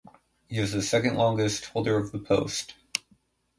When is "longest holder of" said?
1.17-2.11